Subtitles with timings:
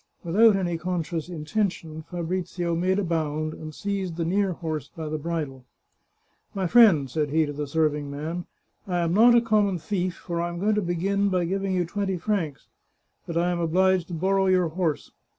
[0.23, 5.07] Without any conscious intention, Fa brizio made a bound, and seized the near horse by
[5.07, 5.63] the bridle."
[6.55, 8.47] My friend," said he to the serving man,"
[8.87, 11.85] I am not a common thief, for I am going to begin by giving you
[11.85, 12.67] twenty francs;
[13.27, 15.11] but I am obliged to borrow your horse.